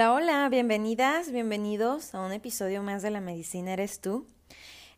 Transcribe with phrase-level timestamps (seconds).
[0.00, 4.26] Hola, hola, bienvenidas, bienvenidos a un episodio más de La Medicina Eres tú.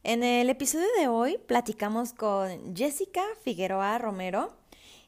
[0.04, 4.56] En el episodio de hoy platicamos con Jessica Figueroa Romero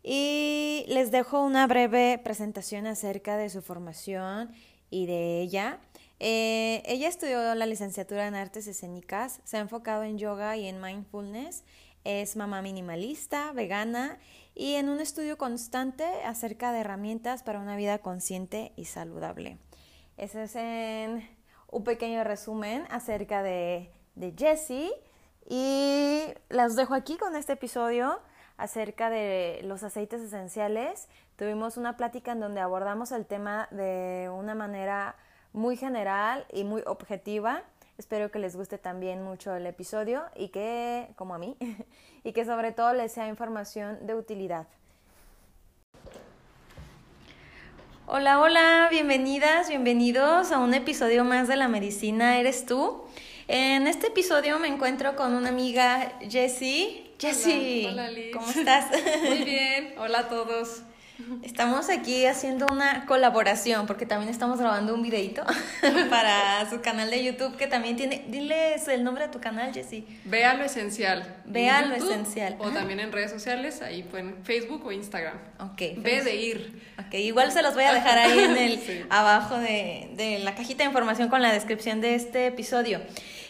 [0.03, 4.51] y les dejo una breve presentación acerca de su formación
[4.91, 5.79] y de ella.
[6.19, 10.81] Eh, ella estudió la licenciatura en artes escénicas, se ha enfocado en yoga y en
[10.81, 11.63] mindfulness,
[12.03, 14.19] es mamá minimalista, vegana
[14.57, 19.59] y en un estudio constante acerca de herramientas para una vida consciente y saludable.
[20.17, 20.57] Ese es
[21.69, 24.91] un pequeño resumen acerca de, de Jessie
[25.49, 28.21] y las dejo aquí con este episodio
[28.57, 31.09] acerca de los aceites esenciales.
[31.37, 35.17] Tuvimos una plática en donde abordamos el tema de una manera
[35.53, 37.63] muy general y muy objetiva.
[37.99, 41.57] Espero que les guste también mucho el episodio y que, como a mí,
[42.25, 44.67] y que sobre todo les sea información de utilidad.
[48.07, 53.03] Hola, hola, bienvenidas, bienvenidos a un episodio más de La Medicina Eres tú.
[53.49, 57.11] En este episodio me encuentro con una amiga, Jessie.
[57.19, 58.11] Jessie, hola.
[58.35, 58.89] ¿cómo estás?
[59.27, 60.83] Muy bien, hola a todos.
[61.45, 65.45] Estamos aquí haciendo una colaboración porque también estamos grabando un videito
[66.11, 68.25] para su canal de YouTube que también tiene.
[68.29, 70.05] Diles el nombre de tu canal, Jessie.
[70.25, 71.37] Vea lo esencial.
[71.45, 72.57] Vea lo esencial.
[72.59, 75.39] O también en redes sociales, ahí pueden Facebook o Instagram.
[75.61, 75.83] Ok.
[75.99, 76.83] Ve de ir.
[76.99, 79.03] Ok, igual se los voy a dejar ahí en el Sí.
[79.09, 83.01] abajo de, de la cajita de información con la descripción de este episodio.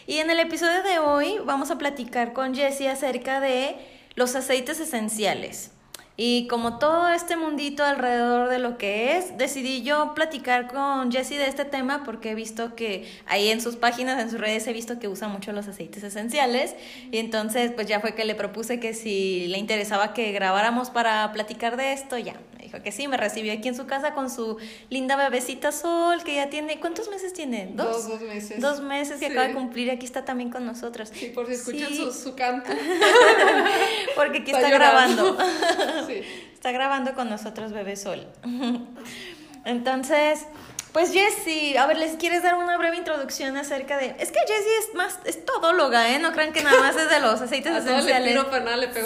[0.05, 3.75] Y en el episodio de hoy vamos a platicar con Jessie acerca de
[4.13, 5.71] los aceites esenciales.
[6.17, 11.37] Y como todo este mundito alrededor de lo que es, decidí yo platicar con Jessie
[11.37, 14.73] de este tema porque he visto que ahí en sus páginas, en sus redes, he
[14.73, 16.75] visto que usa mucho los aceites esenciales.
[17.11, 21.31] Y entonces, pues ya fue que le propuse que si le interesaba que grabáramos para
[21.33, 22.35] platicar de esto, ya.
[22.83, 24.57] Que sí, me recibió aquí en su casa con su
[24.89, 27.69] linda bebecita Sol, que ya tiene, ¿cuántos meses tiene?
[27.73, 28.59] Dos, dos meses.
[28.61, 29.31] Dos meses que Sí.
[29.31, 31.09] acaba de cumplir, aquí está también con nosotros.
[31.13, 32.71] Sí, por si escuchan Sí, su, su canto.
[34.15, 35.37] Porque aquí Está grabando.
[36.07, 36.21] Sí.
[36.53, 38.27] Está grabando con nosotros Bebé Sol.
[39.65, 40.45] Entonces,
[40.91, 44.15] pues Jessie, a ver, ¿les quieres dar una breve introducción acerca de...
[44.19, 46.19] Es que Jessie es más, es todóloga, ¿eh?
[46.19, 48.29] No crean que nada más es de los aceites A todo le esenciales.
[48.29, 48.93] tiro, pero nada le.
[48.93, 49.01] Sí.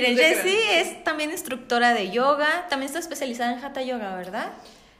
[0.00, 4.52] Miren, Jessie es también instructora de yoga, también está especializada en Hatha Yoga, ¿verdad?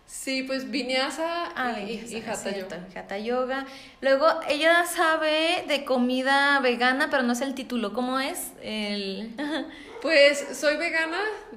[0.06, 3.00] Sí, pues vinyasa Ah, y, y hatha cierto, yoga.
[3.00, 3.66] Hatha Yoga.
[4.02, 7.92] Luego, ella sabe de comida vegana, pero no sé el título.
[7.92, 8.52] ¿Cómo es?
[8.62, 9.34] El...
[10.02, 11.16] Pues soy vegana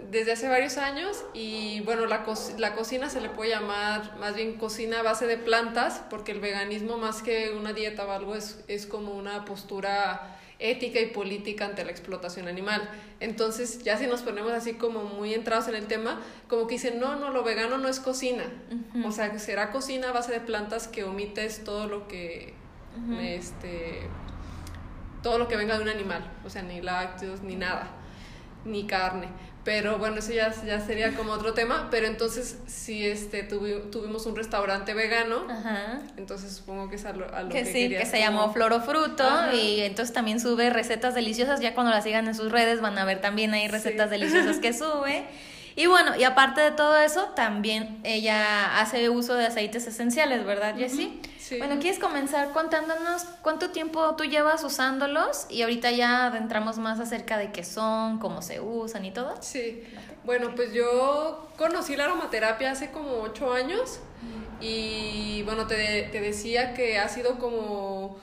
[0.10, 4.36] desde hace varios años y bueno, la, co- la cocina se le puede llamar más
[4.36, 8.36] bien cocina a base de plantas porque el veganismo más que una dieta o algo
[8.38, 12.90] es, es como una postura ética y política ante la explotación animal.
[13.20, 17.00] Entonces ya si nos ponemos así como muy entrados en el tema, como que dicen,
[17.00, 18.46] no, no, lo vegano no es cocina.
[19.06, 22.54] O sea, que será cocina a base de plantas que omites todo lo que...
[23.22, 24.10] este
[25.22, 27.90] todo lo que venga de un animal, o sea, ni lácteos, ni nada,
[28.64, 29.28] ni carne.
[29.68, 31.90] Pero bueno, eso ya, ya sería como otro tema.
[31.92, 36.00] Pero entonces, si este, tuvi- tuvimos un restaurante vegano, Ajá.
[36.16, 38.80] entonces supongo que es a lo, a lo Que que, sí, que se llamó Floro
[38.80, 39.54] Fruto Ajá.
[39.54, 41.60] y entonces también sube recetas deliciosas.
[41.60, 44.12] Ya cuando la sigan en sus redes van a ver también ahí recetas Sí.
[44.12, 45.26] deliciosas que sube.
[45.78, 50.76] Y bueno, y aparte de todo eso, también ella hace uso de aceites esenciales, ¿verdad,
[50.76, 51.22] Jessie?
[51.38, 51.60] Sí.
[51.60, 55.46] Bueno, ¿quieres comenzar contándonos cuánto tiempo tú llevas usándolos?
[55.52, 59.36] Y ahorita ya adentramos más acerca de qué son, cómo se usan y todo.
[59.40, 59.84] Sí,
[60.24, 64.00] bueno, pues yo conocí la aromaterapia hace como ocho años
[64.60, 68.18] y bueno, te, te decía que ha sido como,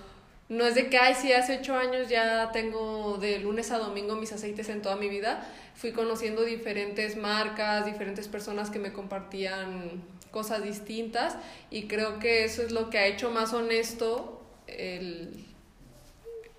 [0.48, 4.16] no es de que, ay, sí, hace ocho años ya tengo de lunes a domingo
[4.16, 10.02] mis aceites en toda mi vida, fui conociendo diferentes marcas, diferentes personas que me compartían
[10.30, 11.36] cosas distintas
[11.70, 15.44] y creo que eso es lo que ha hecho más honesto el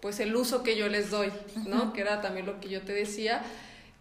[0.05, 1.31] pues el uso que yo les doy,
[1.65, 1.91] ¿no?
[1.91, 3.41] Que era también lo que yo te decía,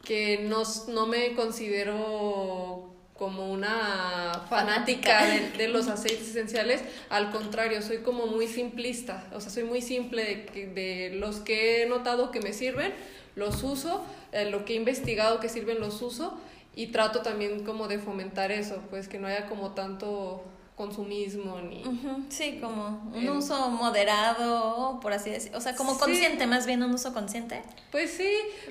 [0.05, 7.81] que no, no me considero como una fanática de, de los aceites esenciales, al contrario,
[7.81, 12.31] soy como muy simplista, o sea, soy muy simple de, de los que he notado
[12.31, 12.93] que me sirven,
[13.35, 16.39] los uso, eh, lo que he investigado que sirven los uso
[16.75, 20.45] y trato también como de fomentar eso, pues que no haya como tanto
[20.77, 21.85] consumismo ni...
[22.31, 25.59] Sí, como un uso moderado, por así decirlo.
[25.59, 26.01] O sea, como Sí.
[26.01, 27.63] consciente, más bien un uso consciente.
[27.93, 28.29] Pues sí,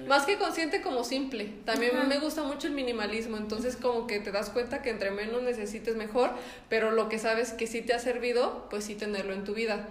[0.08, 1.46] más que consciente como simple.
[1.66, 5.42] También me gusta mucho el minimalismo, entonces como que te das cuenta que entre menos
[5.44, 6.32] necesites mejor,
[6.68, 9.88] pero lo que sabes que sí te ha servido, pues sí tenerlo en tu vida.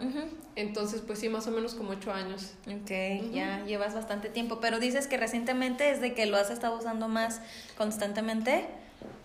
[0.54, 2.52] Entonces, pues sí, más o menos como ocho años.
[2.66, 6.76] Ok, ya llevas bastante tiempo, pero dices que recientemente es de que lo has estado
[6.76, 7.40] usando más
[7.78, 8.66] constantemente.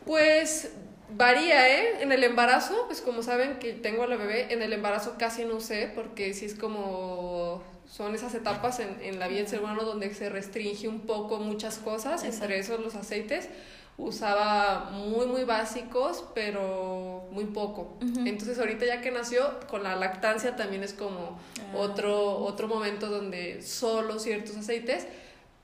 [0.06, 0.72] Pues
[1.10, 2.02] Varía, ¿eh?
[2.02, 5.46] En el embarazo, pues como saben que tengo a la bebé, en el embarazo casi
[5.46, 9.62] no usé porque sí es como son esas etapas en, en la vida del ser
[9.62, 13.50] humano donde se restringe un poco muchas cosas, entre esos los aceites.
[13.98, 17.98] Usaba muy, muy básicos, pero muy poco.
[18.26, 21.78] Entonces ahorita ya que nació, con la lactancia también es como ah.
[21.78, 25.08] otro, otro momento donde solo ciertos aceites,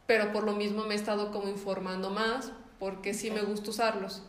[0.08, 4.24] pero por lo mismo me he estado como informando más, porque sí me gusta usarlos.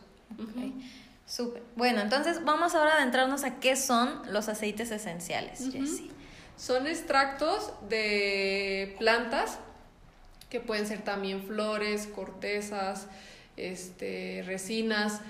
[1.27, 1.63] Súper.
[1.75, 6.11] Bueno, entonces vamos ahora a adentrarnos a qué son los aceites esenciales, Jessie.
[6.57, 9.59] Son extractos de plantas
[10.49, 13.07] que pueden ser también flores, cortezas,
[13.57, 15.21] este, resinas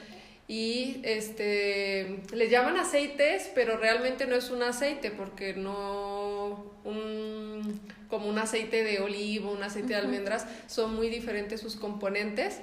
[0.48, 8.28] y este les llaman aceites, pero realmente no es un aceite porque no un, como
[8.28, 12.60] un aceite de olivo, un aceite de almendras, son muy diferentes sus componentes,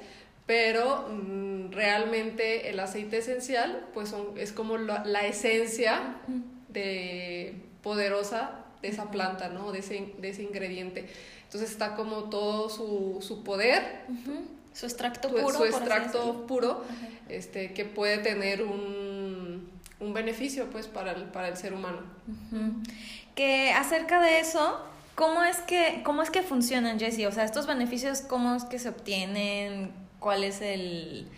[0.46, 6.16] pero mm, realmente el aceite esencial pues son, es como la, la esencia
[6.68, 9.72] de poderosa de esa planta, ¿no?
[9.72, 11.08] De ese, de ese ingrediente.
[11.44, 14.04] Entonces está como todo su, su poder.
[14.72, 15.50] Su extracto puro.
[15.50, 16.84] Su extracto puro,
[17.28, 21.98] este, que puede tener un, un, beneficio pues para el, para el ser humano.
[23.34, 24.80] Que acerca de eso,
[25.14, 27.26] ¿cómo es que, cómo es que funcionan, Jessie?
[27.26, 29.92] O sea, estos beneficios, ¿cómo es que se obtienen?
[30.22, 31.28] ¿Cuál es el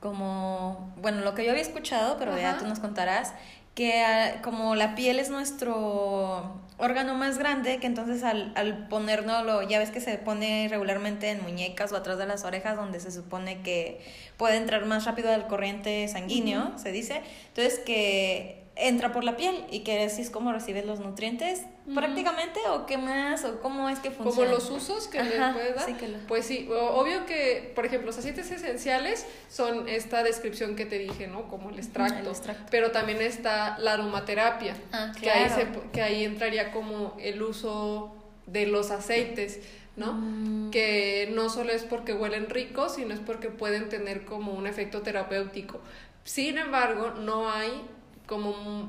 [0.00, 3.34] como, bueno, lo que yo había escuchado, pero ya tú nos contarás,
[3.74, 9.62] que ah, como la piel es nuestro órgano más grande, que entonces al, al ponernoslo,
[9.62, 13.12] ya ves que se pone regularmente en muñecas o atrás de las orejas, donde se
[13.12, 14.00] supone que
[14.38, 17.20] puede entrar más rápido al corriente sanguíneo, se dice.
[17.48, 21.62] Entonces que entra por la piel y que así es como recibes los nutrientes
[21.94, 24.50] prácticamente o qué más o cómo es que funciona.
[24.50, 25.88] Como los usos que le puede dar.
[26.28, 31.26] Pues sí, obvio que, por ejemplo, los aceites esenciales son esta descripción que te dije,
[31.26, 31.48] ¿no?
[31.48, 32.32] Como el extracto.
[32.70, 35.50] Pero también está la aromaterapia, ah, que, ahí
[35.92, 38.14] que ahí entraría como el uso
[38.46, 39.60] de los aceites.
[39.96, 40.14] ¿no?
[40.14, 40.70] Mm.
[40.70, 45.02] Que no solo es porque huelen ricos, sino es porque pueden tener como un efecto
[45.02, 45.80] terapéutico.
[46.24, 47.82] Sin embargo, no hay
[48.30, 48.88] como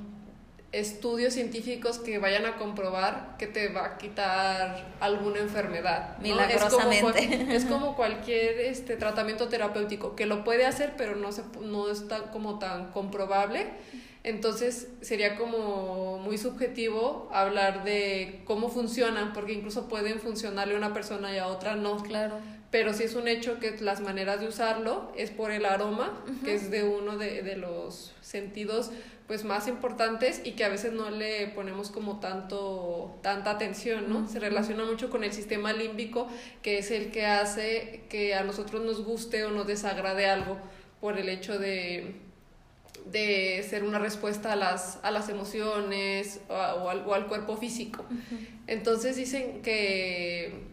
[0.72, 6.18] estudios científicos que vayan a comprobar que te va a quitar alguna enfermedad.
[6.20, 7.56] Milagrosamente.
[7.56, 12.32] Es como, cualquier este, tratamiento terapéutico, que lo puede hacer, pero no, se, no está
[12.32, 13.68] como tan comprobable.
[14.24, 20.94] Entonces sería como muy subjetivo hablar de cómo funcionan, porque incluso pueden funcionarle a una
[20.94, 21.98] persona y a otra no.
[22.04, 22.36] Claro.
[22.72, 26.56] Pero sí es un hecho que las maneras de usarlo es por el aroma, que
[26.56, 28.92] es de uno de, de los sentidos
[29.28, 34.28] pues más importantes y que a veces no le ponemos como tanto tanta atención, ¿no?
[34.28, 36.28] Se relaciona mucho con el sistema límbico,
[36.62, 40.58] que es el que hace que a nosotros nos guste o nos desagrade algo
[41.00, 42.16] por el hecho de
[43.06, 46.56] de ser una respuesta a las, a las emociones o,
[46.90, 48.06] al, o al, cuerpo físico.
[48.68, 50.66] Entonces dicen que,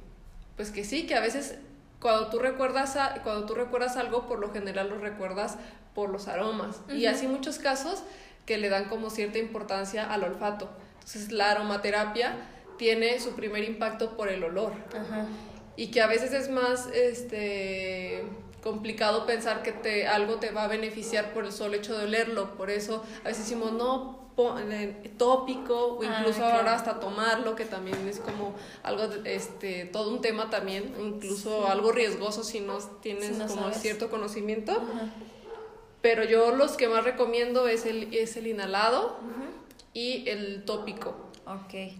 [0.56, 1.59] pues que sí, que a veces
[2.00, 5.59] cuando tú recuerdas cuando tú recuerdas algo, por lo general lo recuerdas
[5.95, 6.81] por los aromas.
[6.89, 8.02] Y así muchos casos
[8.47, 10.71] que le dan como cierta importancia al olfato.
[10.95, 12.37] Entonces la aromaterapia
[12.76, 14.73] tiene su primer impacto por el olor.
[15.76, 18.25] Y que a veces es más este
[18.62, 22.57] complicado pensar que te, algo te va a beneficiar por el solo hecho de olerlo.
[22.57, 24.29] Por eso a veces decimos, no,
[25.17, 30.21] tópico o ah, incluso ahora hasta tomarlo, que también es como algo, este, todo un
[30.21, 34.81] tema también, incluso algo riesgoso si no tienes como cierto conocimiento.
[36.00, 39.19] Pero yo los que más recomiendo es el, es el inhalado
[39.93, 41.17] y el tópico.
[41.47, 41.93] Ok.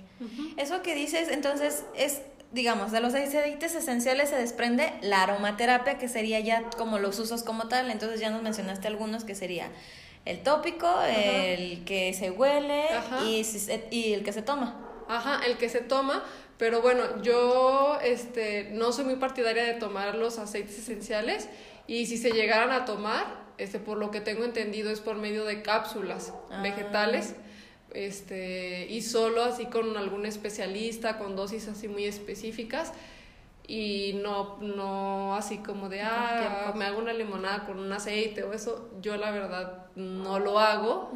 [0.57, 2.21] Eso que dices, entonces, es,
[2.52, 7.43] digamos, de los aceites esenciales se desprende la aromaterapia, que sería ya como los usos
[7.43, 7.90] como tal.
[7.90, 9.71] Entonces ya nos mencionaste algunos que sería
[10.25, 12.85] el tópico, el que se huele
[13.25, 13.43] y,
[13.90, 14.85] y el que se toma.
[15.09, 16.23] Ajá, el que se toma,
[16.59, 21.49] pero bueno, yo este, no soy muy partidaria de tomar los aceites esenciales
[21.87, 23.25] y si se llegaran a tomar,
[23.57, 26.61] este, por lo que tengo entendido es por medio de cápsulas ah.
[26.62, 27.37] vegetales,
[27.95, 32.92] este, y solo así con algún especialista, con dosis así muy específicas,
[33.66, 38.52] y no, no así como de, ah, me hago una limonada con un aceite o
[38.52, 41.12] eso, yo la verdad no lo hago,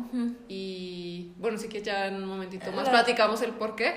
[0.48, 3.94] y bueno, sí que ya en un momentito más platicamos el por qué.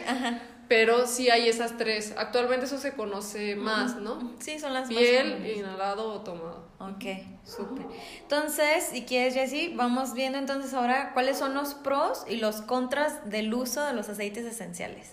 [0.67, 2.13] Pero sí hay esas tres.
[2.17, 4.34] Actualmente eso se conoce más, ¿no?
[4.39, 6.65] Sí, son las Piel, inhalado o tomado.
[6.79, 7.05] Ok,
[7.45, 7.86] súper.
[8.22, 13.29] Entonces, si quieres, Jessie, vamos viendo entonces ahora cuáles son los pros y los contras
[13.29, 15.10] del uso de los aceites esenciales.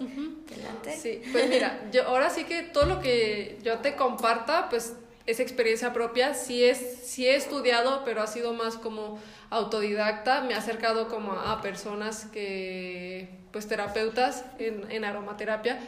[1.00, 4.94] Sí, pues mira, yo ahora sí que todo lo que yo te comparta, pues
[5.26, 9.18] esa experiencia propia, sí, es, sí he estudiado, pero ha sido más como
[9.50, 15.78] autodidacta, me ha acercado como a personas que, pues terapeutas en, en aromaterapia,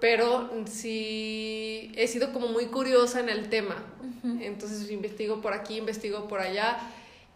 [0.00, 3.76] pero sí he sido como muy curiosa en el tema.
[4.40, 6.78] Entonces investigo por aquí, investigo por allá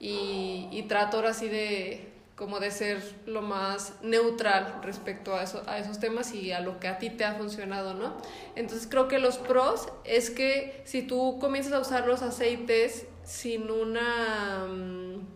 [0.00, 2.09] y, y trato ahora sí de
[2.40, 6.80] como de ser lo más neutral respecto a, eso, a esos temas y a lo
[6.80, 8.16] que a ti te ha funcionado, ¿no?
[8.56, 13.70] Entonces creo que los pros es que si tú comienzas a usar los aceites sin
[13.70, 14.64] una...
[14.66, 15.26] Mm,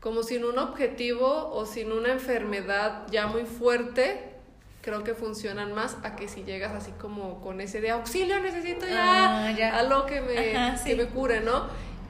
[0.00, 4.34] como sin un objetivo o sin una enfermedad ya muy fuerte,
[4.82, 8.84] creo que funcionan más a que si llegas así como con ese de auxilio, necesito
[8.86, 11.68] ya, ah, algo que me, que me cure, ¿no?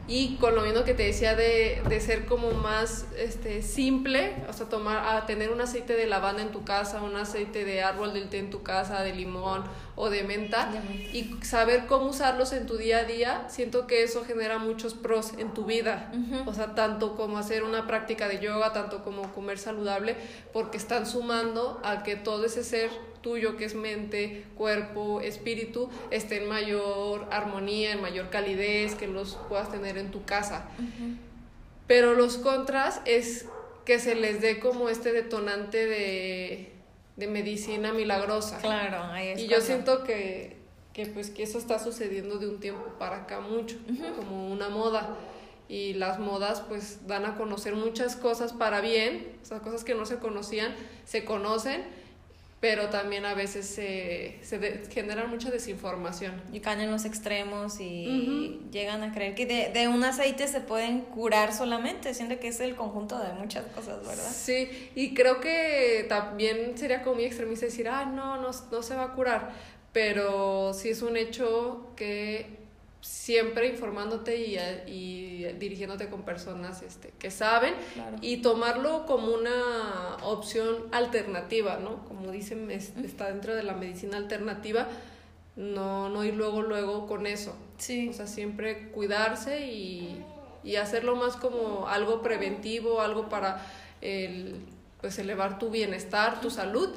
[0.09, 4.53] Y con lo mismo que te decía de, de, ser como más este, simple, o
[4.53, 8.13] sea, tomar, a tener un aceite de lavanda en tu casa, un aceite de árbol
[8.13, 9.63] del té en tu casa, de limón
[9.95, 10.71] o de menta,
[11.13, 15.33] y saber cómo usarlos en tu día a día, siento que eso genera muchos pros
[15.39, 16.13] en tu vida.
[16.47, 20.17] O sea, tanto como hacer una práctica de yoga, tanto como comer saludable,
[20.53, 22.91] porque están sumando a que todo ese ser
[23.23, 29.37] tuyo, que es mente, cuerpo, espíritu, esté en mayor armonía, en mayor calidez, que los
[29.49, 30.69] puedas tener en tu casa.
[31.87, 33.47] Pero los contras es
[33.85, 36.73] que se les dé como este detonante de,
[37.17, 38.59] de medicina milagrosa.
[38.59, 40.57] Claro, ahí es Y yo siento que,
[40.93, 43.77] que, pues, que eso está sucediendo de un tiempo para acá mucho,
[44.17, 45.17] como una moda
[45.69, 49.95] y las modas pues dan a conocer muchas cosas para bien, o sea, cosas que
[49.95, 50.75] no se conocían,
[51.07, 51.83] se conocen
[52.63, 56.41] pero también a veces se, se genera mucha desinformación.
[56.53, 60.61] Y caen en los extremos y llegan a creer que de, de, un aceite se
[60.61, 64.31] pueden curar solamente, siendo que es el conjunto de muchas cosas, ¿verdad?
[64.33, 68.95] Sí, y creo que también sería como muy extremista decir, ah, no, no, no se
[68.95, 69.51] va a curar,
[69.93, 72.62] pero sí es un hecho que
[73.03, 74.57] siempre informándote y,
[74.87, 77.75] y, dirigiéndote con personas este, que saben
[78.21, 82.05] y tomarlo como una opción alternativa, ¿no?
[82.05, 84.87] Como dicen, está dentro de la medicina alternativa,
[85.57, 87.57] no, no ir luego, luego con eso.
[87.77, 88.09] Sí.
[88.09, 90.25] O sea, siempre cuidarse y,
[90.63, 93.67] y hacerlo más como algo preventivo, algo para
[94.01, 94.61] el,
[95.01, 96.89] pues elevar tu bienestar, tu salud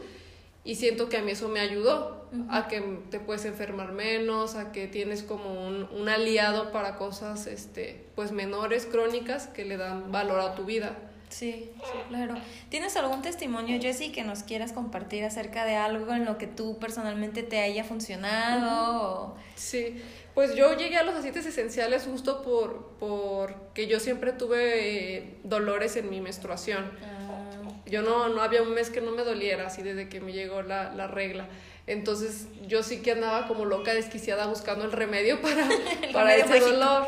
[0.66, 2.82] y siento que a mí eso me ayudó a que
[3.12, 8.32] te puedes enfermar menos, a que tienes como un, un, aliado para cosas este, pues
[8.32, 10.98] menores, crónicas, que le dan valor a tu vida.
[11.30, 12.36] Sí, sí, claro.
[12.70, 16.80] ¿Tienes algún testimonio, Jessie, que nos quieras compartir acerca de algo en lo que tú
[16.80, 19.36] personalmente te haya funcionado?
[19.56, 20.02] Sí,
[20.34, 25.96] pues yo llegué a los aceites esenciales justo por porque yo siempre tuve eh, dolores
[25.96, 26.92] en mi menstruación.
[27.04, 27.45] Ah
[27.86, 30.62] yo no, no había un mes que no me doliera, así desde que me llegó
[30.62, 31.48] la, la regla.
[31.88, 35.68] Entonces yo sí que andaba como loca, desquiciada, buscando el remedio para,
[36.12, 37.08] para ese dolor.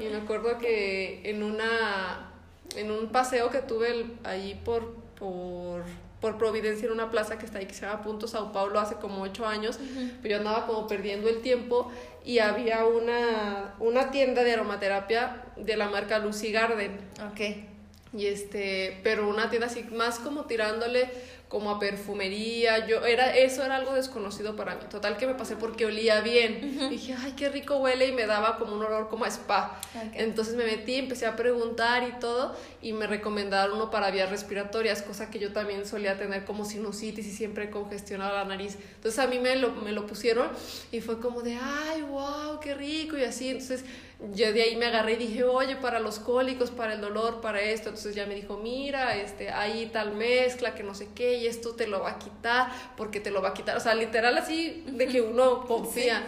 [0.00, 2.32] Y me acuerdo que en una
[2.76, 5.84] en un paseo que tuve ahí por, por,
[6.20, 8.96] por Providencia, en una plaza que está ahí, que se llama Punto Sao Paulo, hace
[8.96, 9.78] como ocho años,
[10.20, 11.90] pues yo andaba como perdiendo el tiempo
[12.24, 16.98] y había una, una tienda de aromaterapia de la marca Lucy Garden.
[17.32, 17.75] Okay
[18.12, 21.08] y este, pero una tienda así más como tirándole
[21.48, 24.80] como a perfumería, yo era eso era algo desconocido para mí.
[24.90, 26.90] Total que me pasé porque olía bien.
[26.90, 29.80] Dije, "Ay, qué rico huele" y me daba como un olor como a spa.
[30.14, 35.02] Entonces me metí, empecé a preguntar y todo y me recomendaron uno para vías respiratorias,
[35.02, 38.76] cosa que yo también solía tener como sinusitis y siempre congestionaba la nariz.
[38.96, 40.48] Entonces a mí me lo, me lo pusieron
[40.90, 43.50] y fue como de, "Ay, wow, qué rico" y así.
[43.50, 43.84] Entonces
[44.32, 47.60] yo de ahí me agarré y dije, oye, para los cólicos, para el dolor, para
[47.60, 47.90] esto.
[47.90, 51.74] Entonces ya me dijo, mira, este, hay tal mezcla que no sé qué, y esto
[51.74, 53.76] te lo va a quitar, porque te lo va a quitar.
[53.76, 56.26] O sea, literal así de que uno confía.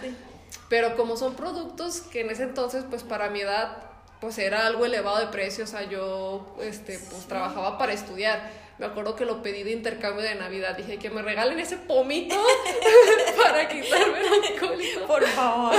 [0.69, 3.79] Pero como son productos que en ese entonces, pues para mi edad,
[4.21, 8.87] pues era algo elevado de precio, o sea, yo, este, pues trabajaba para estudiar me
[8.87, 10.77] acuerdo que lo pedí de intercambio de Navidad.
[10.77, 12.37] Dije que me regalen ese pomito
[13.43, 15.07] para quitarme el alcohólico.
[15.07, 15.75] Por favor.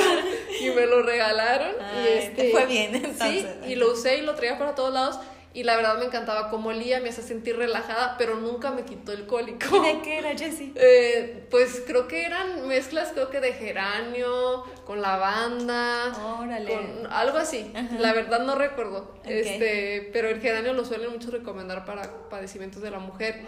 [0.60, 1.76] y me lo regalaron.
[2.04, 3.46] y este, fue bien, entonces.
[3.64, 5.20] Sí, y lo usé y lo traía para todos lados
[5.52, 9.12] y la verdad me encantaba cómo olía, me hacía sentir relajada, pero nunca me quitó
[9.12, 9.80] el cólico.
[9.82, 10.74] ¿De qué era, Jessie?
[10.76, 16.72] Eh, pues creo que eran mezclas, creo que de geranio, con lavanda, Órale.
[16.72, 17.72] con algo así.
[17.98, 19.16] La verdad no recuerdo.
[19.26, 23.42] Este, pero el geranio lo suelen mucho recomendar para padecimientos de la mujer.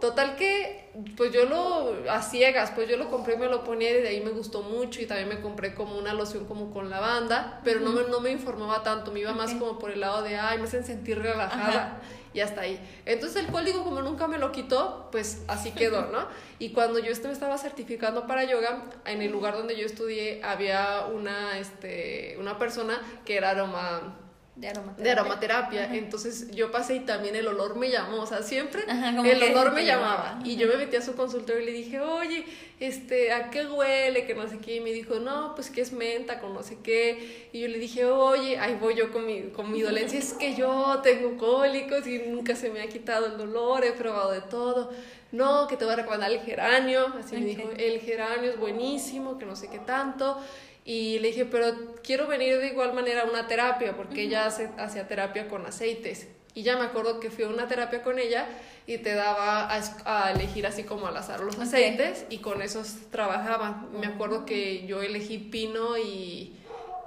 [0.00, 3.90] Total que, pues yo lo, a ciegas, pues yo lo compré y me lo ponía
[3.90, 6.90] y de ahí me gustó mucho y también me compré como una loción como con
[6.90, 10.22] lavanda, pero no, me, no me informaba tanto, me iba más como por el lado
[10.22, 12.02] de, ay, me hacen sentir relajada
[12.34, 12.78] y hasta ahí.
[13.06, 16.26] Entonces el código como nunca me lo quitó, pues así quedó, ¿no?
[16.58, 21.06] Y cuando yo me estaba certificando para yoga, en el lugar donde yo estudié había
[21.06, 24.25] una, este, una persona que era aroma
[24.56, 25.04] de aromaterapia.
[25.04, 25.94] De aromaterapia.
[25.94, 28.22] Entonces yo pasé y también el olor me llamó.
[28.22, 30.40] O sea, siempre el olor me llamaba.
[30.44, 32.46] Y yo me metí a su consultorio y le dije, oye,
[32.80, 34.26] este, ¿a qué huele?
[34.26, 34.76] Que no sé qué.
[34.76, 37.48] Y me dijo, no, pues que es menta, con no sé qué.
[37.52, 40.18] Y yo le dije, oye, ahí voy yo con mi, con mi dolencia.
[40.18, 43.84] Es que yo tengo cólicos y nunca se me ha quitado el dolor.
[43.84, 44.90] He probado de todo.
[45.32, 47.08] No, que te voy a recomendar el geranio.
[47.18, 50.38] Así me dijo, el geranio es buenísimo, que no sé qué tanto.
[50.88, 51.74] Y le dije, pero
[52.04, 56.28] quiero venir de igual manera a una terapia, porque ella hace, hacía terapia con aceites.
[56.54, 58.46] Y ya me acuerdo que fui a una terapia con ella
[58.86, 63.88] y te daba a, elegir así como al azar los aceites y con esos trabajaba.
[64.00, 66.56] Me acuerdo que yo elegí pino y,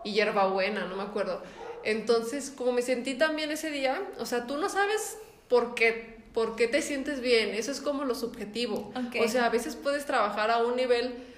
[0.04, 1.42] y hierbabuena, no me acuerdo.
[1.86, 5.18] Entonces, como me sentí también ese día, o sea, tú no sabes
[5.48, 8.92] por qué, por qué te sientes bien, eso es como lo subjetivo.
[9.24, 11.29] O sea, a veces puedes trabajar a un nivel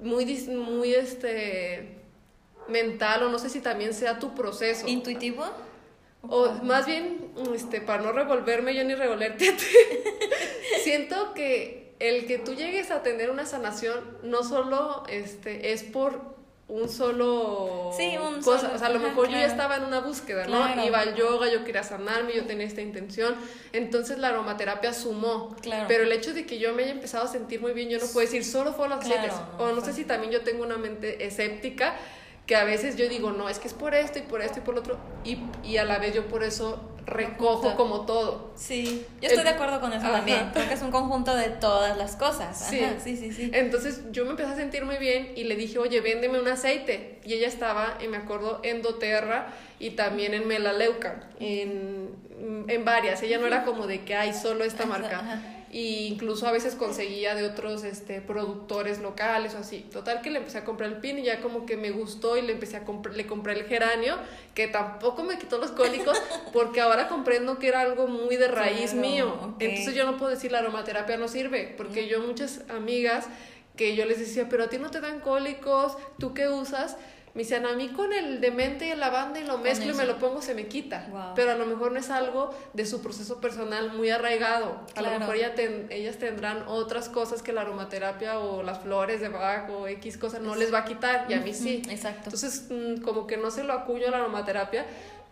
[0.00, 1.96] muy, muy este,
[2.68, 4.86] mental o no sé si también sea tu proceso.
[4.88, 5.44] ¿Intuitivo?
[6.22, 9.54] O más bien, este, para no revolverme yo ni revolverte,
[10.82, 16.33] siento que el que tú llegues a tener una sanación no solo este, es por
[16.66, 20.00] un solo sí, un cosa, o sea, a lo mejor yo ya estaba en una
[20.00, 20.82] búsqueda, ¿no?
[20.82, 23.36] Iba al yoga, yo quería sanarme, yo tenía esta intención,
[23.72, 25.84] entonces la aromaterapia sumó, claro.
[25.88, 28.06] pero el hecho de que yo me haya empezado a sentir muy bien, yo no
[28.06, 31.26] puedo decir solo fueron las aceites, o no sé si también yo tengo una mente
[31.26, 31.96] escéptica,
[32.46, 34.62] que a veces yo digo, no, es que es por esto y por esto y
[34.62, 38.52] por lo otro, y, y a la vez yo por eso recojo como todo.
[38.56, 40.50] Sí, yo estoy de acuerdo con eso también.
[40.52, 42.58] Creo que es un conjunto de todas las cosas.
[42.58, 42.80] Sí.
[43.02, 43.50] sí, sí, sí.
[43.52, 47.20] Entonces yo me empecé a sentir muy bien y le dije, oye, véndeme un aceite.
[47.24, 49.48] Y ella estaba, y me acuerdo, en doTERRA
[49.78, 52.10] y también en Melaleuca, en,
[52.68, 53.22] en varias.
[53.22, 55.22] Ella no era como de que hay solo esta marca
[55.74, 59.80] y incluso a veces conseguía de otros este, productores locales o así.
[59.90, 62.42] Total que le empecé a comprar el pin y ya como que me gustó y
[62.42, 64.14] le empecé a comprar, le compré el geranio,
[64.54, 66.16] que tampoco me quitó los cólicos
[66.52, 69.56] porque ahora comprendo que era algo muy de raíz mío.
[69.58, 73.26] Entonces yo no puedo decir la aromaterapia no sirve, porque yo muchas amigas
[73.74, 76.96] que yo les decía, pero a ti no te dan cólicos, ¿tú qué usas?
[77.34, 80.04] Me dicen, a mí con el demente y el lavanda y lo mezclo y me
[80.04, 81.32] lo pongo, se me quita.
[81.34, 84.80] Pero a lo mejor no es algo de su proceso personal muy arraigado.
[84.94, 89.68] A lo mejor ellas tendrán otras cosas que la aromaterapia o las flores de Bach
[89.68, 91.82] o X cosas no les va a quitar y a mí sí.
[91.90, 92.22] Exacto.
[92.26, 94.86] Entonces, mm, como que no se lo acuño a la aromaterapia,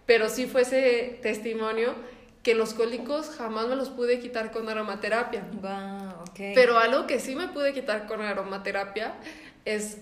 [0.05, 1.95] pero sí fue ese testimonio
[2.43, 5.45] que los cólicos jamás me los pude quitar con aromaterapia.
[5.61, 6.53] Wow, okay.
[6.55, 9.15] Pero algo que sí me pude quitar con aromaterapia
[9.65, 9.99] es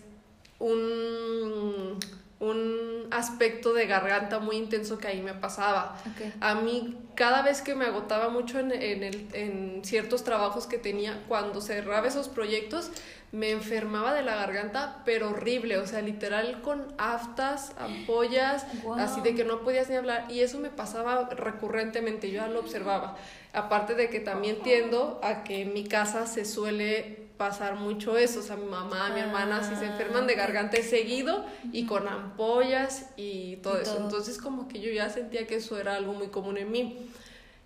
[0.61, 1.99] un,
[2.39, 5.97] un aspecto de garganta muy intenso que ahí me pasaba.
[6.41, 10.79] A mí, cada vez que me agotaba mucho en, en, el, en ciertos trabajos que
[10.79, 12.91] tenía, cuando cerraba esos proyectos,
[13.33, 18.67] me enfermaba de la garganta, pero horrible, o sea, literal con aftas, ampollas,
[18.99, 22.59] así de que no podías ni hablar, y eso me pasaba recurrentemente, yo ya lo
[22.59, 23.17] observaba.
[23.53, 28.41] Aparte de que también tiendo a que en mi casa se suele pasar mucho eso,
[28.41, 33.07] o sea, mi mamá, mi hermana, si se enferman de garganta seguido y con ampollas
[33.17, 33.97] y todo eso.
[33.97, 37.11] Entonces como que yo ya sentía que eso era algo muy común en mí.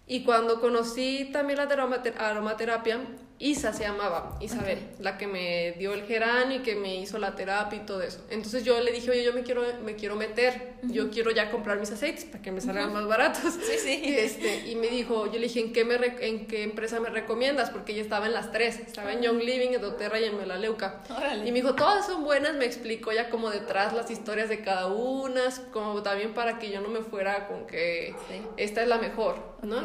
[0.07, 3.01] Y cuando conocí también la aromaterapia,
[3.41, 7.35] Isa se llamaba, Isabel, la que me dio el geranio y que me hizo la
[7.35, 8.25] terapia y todo eso.
[8.31, 11.81] Entonces yo le dije, oye, yo me quiero, me quiero meter, yo quiero ya comprar
[11.81, 13.55] mis aceites para que me salgan más baratos.
[13.55, 14.01] Sí, sí.
[14.05, 17.11] Y, este, y me dijo, yo le dije, ¿en qué, me ¿en qué empresa me
[17.11, 17.71] recomiendas?
[17.71, 21.03] Porque ella estaba en las tres, estaba en Young Living, en doTERRA y en Melaleuca.
[21.45, 24.87] Y me dijo, todas son buenas, me explicó ya como detrás las historias de cada
[24.87, 25.43] una,
[25.73, 28.15] como también para que yo no me fuera con que
[28.57, 29.83] esta es la mejor, ¿no?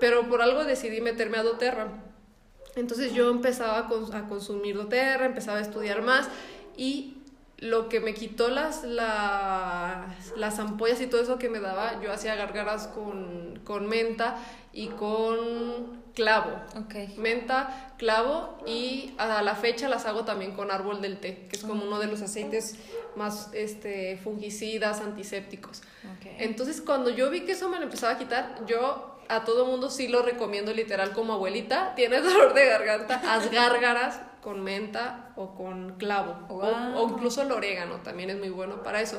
[0.00, 2.07] Pero por algo decidí meterme a doTERRA.
[2.78, 6.28] Entonces yo empezaba a, consumir doTERRA, empezaba a estudiar más
[6.76, 7.14] y
[7.58, 12.12] lo que me quitó las, las, las, ampollas y todo eso que me daba, yo
[12.12, 14.38] hacía gargaras con, con menta
[14.72, 16.52] y con clavo.
[16.84, 17.14] Okay.
[17.18, 21.64] Menta, clavo y a la fecha las hago también con árbol del té, que es
[21.64, 22.76] como uno de los aceites
[23.16, 25.82] más este, fungicidas, antisépticos.
[26.18, 26.36] Okay.
[26.38, 29.90] Entonces cuando yo vi que eso me lo empezaba a quitar, yo a todo mundo
[29.90, 31.94] sí lo recomiendo literal como abuelita.
[31.94, 36.36] Tienes dolor de garganta, haz gárgaras con menta o con clavo.
[36.48, 39.18] O, incluso el orégano también es muy bueno para eso.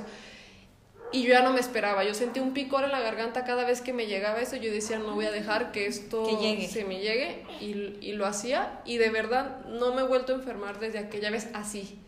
[1.12, 2.04] y yo ya no me esperaba.
[2.04, 4.56] Yo sentí un picor en la garganta cada vez que me llegaba eso.
[4.56, 6.26] Yo decía, no voy a dejar que esto
[6.69, 7.45] se me llegue.
[7.60, 8.82] Y, y, lo hacía.
[8.86, 12.00] Y de verdad no me he vuelto a enfermar desde aquella vez así.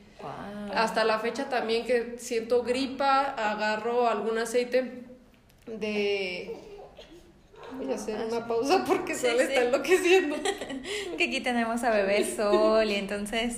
[0.73, 5.03] Hasta la fecha también que siento gripa, agarro algún aceite
[5.65, 6.70] de...
[7.77, 10.35] Voy a hacer una pausa porque se me está enloqueciendo.
[11.17, 13.57] que aquí tenemos a bebé Sol y entonces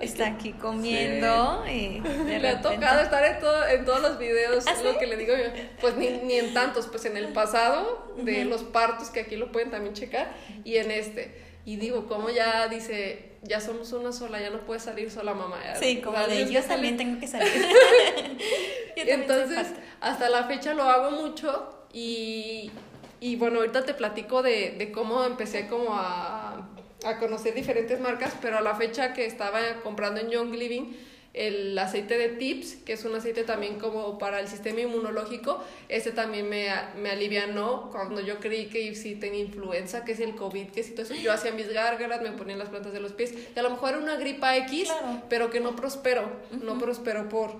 [0.00, 4.74] está aquí comiendo y le ha tocado estar en, todo, en todos los videos, ¿Ah,
[4.82, 5.44] lo que le digo yo,
[5.80, 9.52] pues ni, ni, en tantos, pues en el pasado de los partos, que aquí lo
[9.52, 10.32] pueden también checar,
[10.64, 11.54] y en este.
[11.66, 15.58] Y digo, como ya dice, ya somos una sola, ya no puede salir sola mamá.
[15.80, 17.48] sí, como de yo también tengo que salir.
[18.96, 19.68] Entonces,
[20.00, 22.70] hasta la fecha lo hago mucho y,
[23.24, 26.68] y bueno, ahorita te platico de, de cómo empecé como a
[27.04, 30.96] a conocer diferentes marcas, pero a la fecha que estaba comprando en Young Living,
[31.34, 36.12] el aceite de Tips, que es un aceite también como para el sistema inmunológico, ese
[36.12, 40.68] también me, me alivianó cuando yo creí que sí tenía influenza, que es el COVID,
[40.68, 41.14] que si todo eso.
[41.14, 43.70] Yo hacía mis gárgaras, me ponía en las plantas de los pies, y a lo
[43.70, 44.90] mejor era una gripa X,
[45.28, 46.30] pero que no prosperó,
[46.62, 47.56] no prosperó por,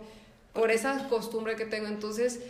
[0.53, 1.89] por esa costumbre que tengo.
[1.89, 2.41] Entonces,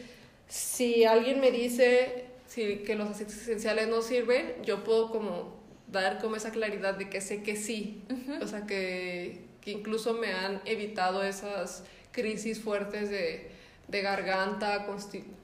[0.47, 2.24] si alguien me dice
[2.55, 5.57] si, que los aceites esenciales no sirven, yo puedo como
[5.89, 8.05] dar como esa claridad de que sé que sí,
[8.41, 13.51] o sea, que, que, incluso me han evitado esas crisis fuertes de,
[13.89, 15.35] de garganta, constipación.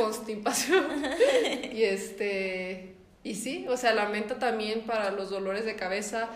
[1.72, 6.28] y este, y sí, o sea, la menta también para los dolores de cabeza.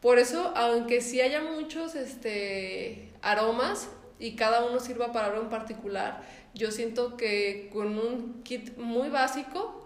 [0.00, 3.88] Por eso, aunque sí haya muchos este, aromas
[4.18, 6.22] y cada uno sirva para algo en particular,
[6.54, 9.84] yo siento que con un kit muy básico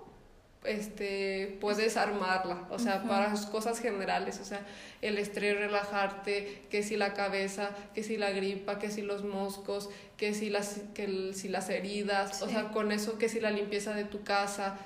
[0.64, 4.66] este, puedes armarla, o sea, para cosas generales, o sea,
[5.00, 9.88] el estrés, relajarte, que si la cabeza, que si la gripa, que si los moscos,
[10.16, 13.94] que si las, que si las heridas, o sea, con eso, que si la limpieza
[13.94, 14.76] de tu casa,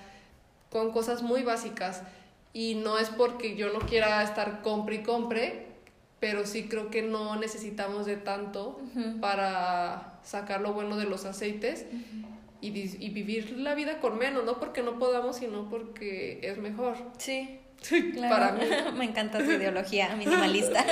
[0.71, 2.03] con cosas muy básicas.
[2.53, 5.67] Y no es porque yo no quiera estar compre y compre,
[6.21, 8.79] pero sí creo que no necesitamos de tanto
[9.21, 11.87] para sacar lo bueno de los aceites
[12.61, 16.97] y, y, vivir la vida con menos, no porque no podamos, sino porque es mejor.
[17.19, 17.59] Sí.
[18.13, 18.29] Claro.
[18.29, 18.65] Para mí.
[18.97, 20.85] Me encanta tu ideología minimalista.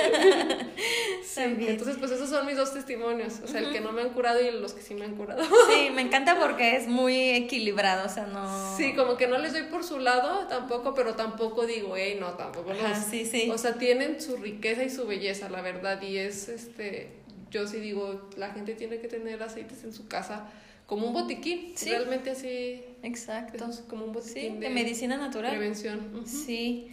[1.23, 3.39] sí, entonces, pues esos son mis dos testimonios.
[3.43, 5.41] O sea, el que no me han curado y los que sí me han curado.
[5.69, 8.05] sí, me encanta porque es muy equilibrado.
[8.05, 8.75] O sea, no.
[8.77, 12.31] Sí, como que no les doy por su lado tampoco, pero tampoco digo, hey, no,
[12.31, 12.73] tampoco.
[12.73, 13.09] No.
[13.09, 13.49] sí, sí.
[13.49, 16.01] O sea, tienen su riqueza y su belleza, la verdad.
[16.01, 17.20] Y es este.
[17.51, 20.49] Yo sí digo, la gente tiene que tener aceites en su casa
[20.87, 22.83] como un botiquín, realmente así.
[23.03, 23.69] Exacto.
[23.87, 25.51] como un botiquín de, medicina natural.
[25.51, 26.23] Prevención.
[26.25, 26.91] Sí.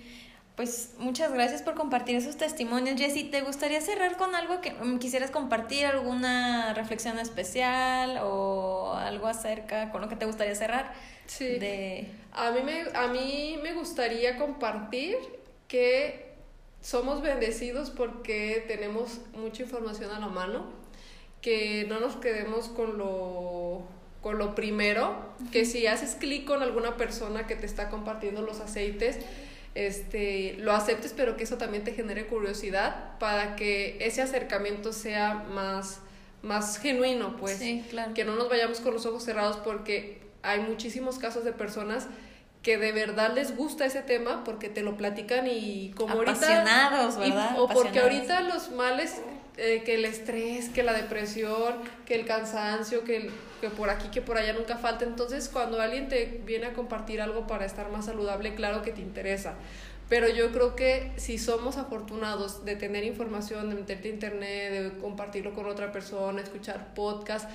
[0.54, 2.96] Pues muchas gracias por compartir esos testimonios.
[2.96, 5.86] Jessy, ¿te gustaría cerrar con algo que mm, quisieras compartir?
[5.86, 10.92] ¿Alguna reflexión especial o algo acerca con lo que te gustaría cerrar?
[11.26, 11.58] Sí.
[11.58, 12.08] De...
[12.32, 15.16] A, mí me, a mí me gustaría compartir
[15.68, 16.27] que
[16.80, 20.66] somos bendecidos porque tenemos mucha información a la mano
[21.40, 23.82] que no nos quedemos con lo,
[24.22, 25.16] con lo primero,
[25.52, 29.18] que si haces clic con alguna persona que te está compartiendo los aceites,
[29.74, 35.46] este, lo aceptes, pero que eso también te genere curiosidad para que ese acercamiento sea
[35.50, 36.00] más,
[36.42, 37.58] más genuino, pues.
[38.14, 42.08] Que no nos vayamos con los ojos cerrados porque hay muchísimos casos de personas
[42.68, 47.58] que de verdad les gusta ese tema porque te lo platican y como Apasionados, ¿verdad?
[47.58, 49.22] o porque ahorita los males
[49.56, 53.30] eh, que el estrés, que la depresión, que el cansancio, que,
[53.62, 55.06] que por aquí, que por allá nunca falta.
[55.06, 59.00] Entonces, cuando alguien te viene a compartir algo para estar más saludable, claro que te
[59.00, 59.54] interesa.
[60.10, 64.98] Pero yo creo que si somos afortunados de tener información, de meterte a internet, de
[65.00, 67.48] compartirlo con otra persona, escuchar podcast,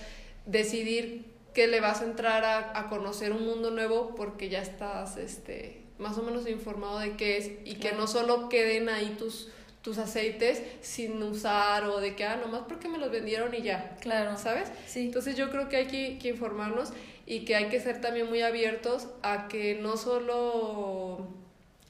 [0.47, 5.17] decidir que le vas a entrar a, a conocer un mundo nuevo porque ya estás
[5.17, 9.49] este, más o menos informado de qué es y que no solo queden ahí tus
[9.83, 13.97] tus aceites sin usar o de que, ah, nomás porque me los vendieron y ya.
[13.99, 14.37] Claro.
[14.37, 14.71] ¿Sabes?
[14.87, 15.01] Sí.
[15.01, 15.87] Entonces yo creo que hay
[16.17, 16.93] que, informarnos
[17.25, 21.27] y que hay que ser también muy abiertos a que no solo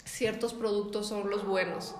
[0.03, 1.95] ciertos productos son los buenos.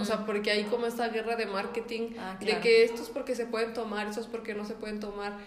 [0.00, 3.36] O sea, porque hay como esta guerra de marketing ah, de que esto es porque
[3.36, 5.38] se pueden tomar, esto es porque no se pueden tomar.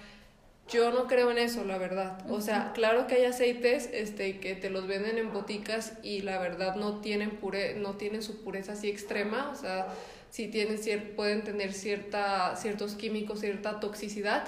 [0.71, 2.19] Yo no creo en eso, la verdad.
[2.29, 6.37] O sea, claro que hay aceites este, que te los venden en boticas y la
[6.37, 9.49] verdad no tienen, pure, no tienen su pureza así extrema.
[9.51, 9.87] O sea,
[10.29, 10.77] sí tienen
[11.15, 14.43] pueden tener cierta, ciertos químicos, cierta toxicidad.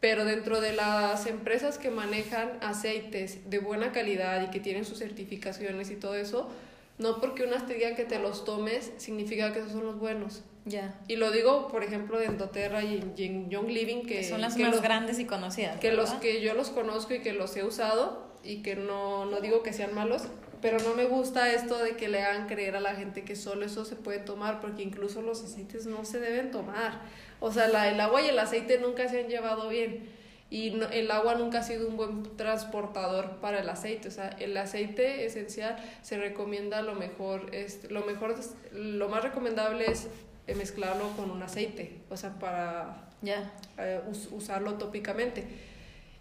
[0.00, 4.98] Pero dentro de las empresas que manejan aceites de buena calidad y que tienen sus
[4.98, 6.50] certificaciones y todo eso,
[6.98, 10.42] no porque unas te digan que te los tomes, significa que esos son los buenos.
[10.64, 11.00] Ya.
[11.08, 14.24] Y lo digo, por ejemplo, de Endoterra y en, y en Young Living, que, Que
[14.24, 15.80] son las que más los- grandes y conocidas.
[15.80, 19.40] que los que yo los conozco y que los he usado y que no, no
[19.40, 20.22] digo que sean malos,
[20.60, 23.64] pero no me gusta esto de que le hagan creer a la gente que solo
[23.66, 27.00] eso se puede tomar, porque incluso los aceites no se deben tomar.
[27.40, 30.08] O sea, la, el agua y el aceite nunca se han llevado bien.
[30.52, 34.08] Y no- el agua nunca ha sido un buen transportador para el aceite.
[34.08, 38.36] O sea, el aceite esencial se recomienda lo mejor, es, lo mejor,
[38.72, 40.08] lo más recomendable es
[40.54, 42.00] mezclarlo con un aceite.
[42.10, 43.50] O sea, para Ya.
[43.78, 45.46] eh, us- usarlo tópicamente.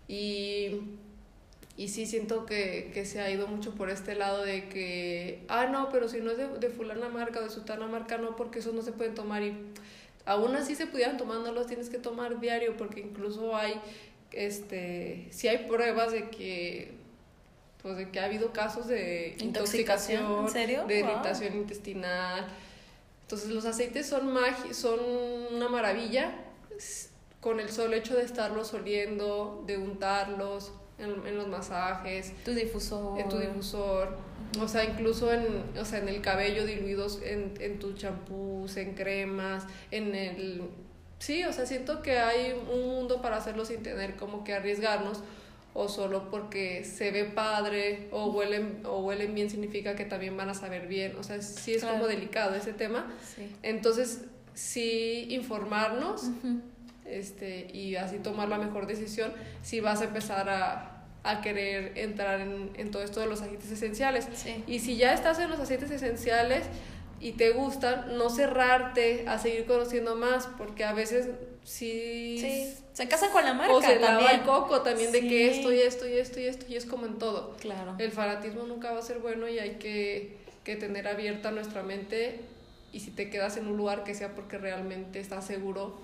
[0.08, 0.80] Y,
[1.78, 5.66] y sí siento que, que se ha ido mucho por este lado de que, ah,
[5.66, 8.60] no, pero si no es de, de fulana marca o de sutana marca, no, porque
[8.60, 9.42] esos no se pueden tomar.
[9.44, 9.58] Y
[10.26, 13.74] aún así se pudieran tomar, no los tienes que tomar diario, porque incluso hay,
[14.32, 16.92] este, sí hay pruebas de que,
[17.82, 20.22] pues de que ha habido casos de ¿Intoxicación?
[20.22, 20.86] intoxicación, ¿En serio?
[20.86, 21.12] de Wow.
[21.12, 22.48] irritación intestinal.
[23.24, 25.00] Entonces los aceites son magi son
[25.56, 26.34] una maravilla
[27.40, 33.20] con el solo hecho de estarlos oliendo, de untarlos en, en los masajes, Tu difusor.
[33.20, 34.16] en tu difusor,
[34.62, 38.94] o sea, incluso en, o sea, en el cabello diluidos en, en tus champús, en
[38.94, 40.62] cremas, en el...
[41.22, 45.20] Sí, o sea, siento que hay un mundo para hacerlo sin tener como que arriesgarnos
[45.74, 50.50] o solo porque se ve padre o huelen, o huelen bien significa que también van
[50.50, 51.96] a saber bien, o sea, sí es Claro.
[51.96, 53.06] como delicado ese tema.
[53.36, 53.50] Sí.
[53.64, 54.22] Entonces,
[54.56, 56.24] sí informarnos
[57.06, 59.32] este, y así tomar la mejor decisión
[59.62, 63.70] si vas a empezar a, a querer entrar en, en todo esto de los aceites
[63.72, 64.28] esenciales.
[64.34, 64.64] Sí.
[64.68, 66.64] Y si ya estás en los aceites esenciales
[67.22, 71.28] y te gustan, no cerrarte a seguir conociendo más, porque a veces
[71.64, 72.38] sí...
[72.40, 72.74] Sí.
[72.94, 74.40] Se casa con la marca o se lava también.
[74.42, 75.60] el coco también de que Sí.
[75.60, 77.56] esto y esto y esto y esto y es como en todo.
[77.62, 77.96] Claro.
[77.98, 82.42] El fanatismo nunca va a ser bueno y hay que, que tener abierta nuestra mente
[82.92, 85.96] y si te quedas en un lugar que sea porque realmente estás seguro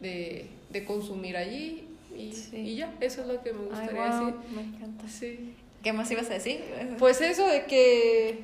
[0.00, 1.86] de, de consumir allí
[2.16, 2.56] y, Sí.
[2.58, 4.40] y ya, eso es lo que me Ay, gustaría wow, decir.
[4.54, 5.08] me encanta.
[5.08, 5.54] Sí.
[5.82, 6.60] ¿Qué más ibas a decir?
[6.98, 8.40] Pues eso de que...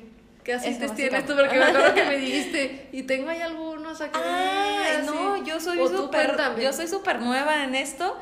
[0.47, 0.53] ¿Qué
[0.85, 1.25] más tienes acá.
[1.27, 1.35] tú?
[1.35, 4.17] Porque me acuerdo que me dijiste, y tengo ahí algunos aquí.
[4.23, 8.15] Ay, no, yo soy súper, yo soy súper nueva en esto.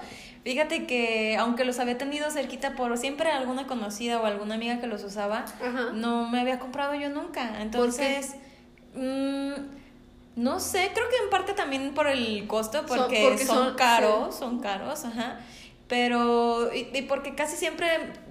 [0.44, 4.88] Fíjate que aunque los había tenido cerquita por siempre alguna conocida o alguna amiga que
[4.88, 5.92] los usaba, Ajá.
[5.94, 7.62] no me había comprado yo nunca.
[7.62, 8.36] Entonces,
[8.94, 9.52] mm,
[10.36, 14.36] no sé, creo que en parte también por el costo, Son- porque, son, son- caros,
[14.36, 15.40] son caros, ajá.
[15.88, 17.88] Pero, y, y porque casi siempre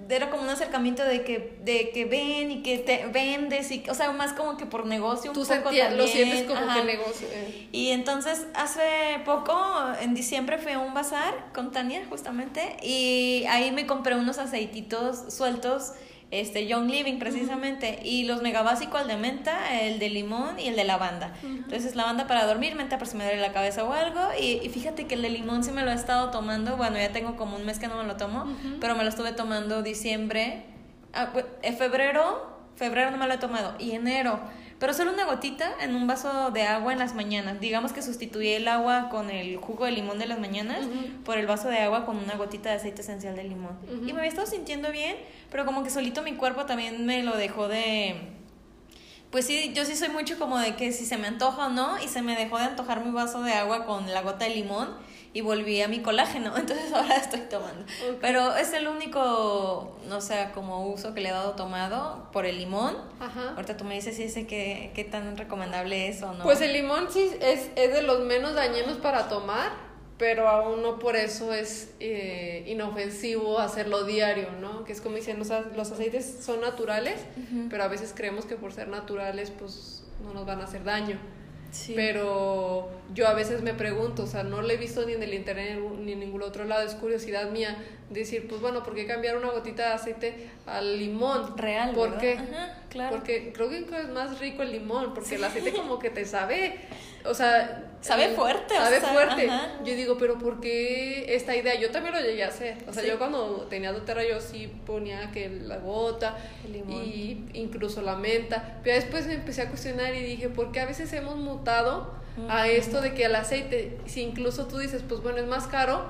[0.09, 3.93] era como un acercamiento de que, de que ven y que te vendes, y, o
[3.93, 6.79] sea, más como que por negocio un Tú poco sentías- lo también, sientes como ajá.
[6.79, 7.27] que negocio.
[7.31, 7.67] eh.
[7.71, 8.81] Y entonces hace
[9.25, 9.57] poco,
[10.01, 15.33] en diciembre, fui a un bazar con Tania justamente y ahí me compré unos aceititos
[15.33, 15.93] sueltos,
[16.31, 20.67] este Young Living precisamente, y los mega básicos, el de menta, el de limón y
[20.67, 21.33] el de lavanda.
[21.43, 24.69] Entonces lavanda para dormir, menta por si me duele la cabeza o algo, y, y
[24.69, 27.55] fíjate que el de limón sí me lo he estado tomando, bueno, ya tengo como
[27.55, 28.45] un mes que no me lo tomo,
[28.81, 30.65] pero me lo estuve tomando diciembre,
[31.13, 34.39] ah, en febrero, febrero no me lo he tomado, y enero.
[34.79, 37.61] Pero solo una gotita en un vaso de agua en las mañanas.
[37.61, 40.85] Digamos que sustituí el agua con el jugo de limón de las mañanas
[41.23, 43.77] por el vaso de agua con una gotita de aceite esencial de limón.
[44.05, 45.15] Y me había estado sintiendo bien,
[45.49, 48.31] pero como que solito mi cuerpo también me lo dejó de...
[49.31, 52.01] Pues sí, yo sí soy mucho como de que si se me antoja o no,
[52.01, 54.89] y se me dejó de antojar mi vaso de agua con la gota de limón
[55.35, 57.85] y volví a mi colágeno, entonces ahora estoy tomando.
[58.21, 62.57] Pero es el único, no sé, como uso que le he dado tomado por el
[62.57, 62.95] limón.
[63.19, 63.49] Ajá.
[63.49, 66.45] Ahorita tú me dices si ese qué, qué tan recomendable es o no.
[66.45, 69.73] Pues el limón sí es, es de los menos dañinos para tomar,
[70.17, 74.85] pero aún no por eso es eh, inofensivo hacerlo diario, ¿no?
[74.85, 77.19] Que es como dicen, o sea, los aceites son naturales,
[77.69, 81.19] pero a veces creemos que por ser naturales, pues no nos van a hacer daño.
[81.75, 81.91] Sí.
[81.93, 85.33] Pero yo a veces me pregunto, o sea, no lo he visto ni en el
[85.33, 87.77] internet ni en ningún otro lado, es curiosidad mía
[88.09, 91.57] decir, pues bueno, ¿por qué cambiar una gotita de aceite al limón?
[91.57, 92.21] Real, ¿Por ¿verdad?
[92.21, 92.33] qué?
[92.33, 93.17] Ajá, claro.
[93.17, 96.79] Porque creo que es más rico el limón, porque el aceite como que te sabe,
[97.27, 97.81] o sea...
[98.01, 99.49] Sabe el- fuerte, o Sabe sea, fuerte.
[99.49, 99.67] ajá.
[99.83, 101.73] Yo digo, pero ¿por qué esta idea?
[101.79, 102.77] Yo también lo llegué a hacer.
[102.87, 103.09] O sea, Sí.
[103.09, 106.37] yo cuando tenía doTERRA yo sí ponía que la gota
[106.71, 108.77] y incluso la menta.
[108.83, 112.13] Pero después me empecé a cuestionar y dije, ¿por qué a veces hemos mutado
[112.47, 116.03] a esto de que el aceite, si incluso tú dices, pues bueno, es más caro,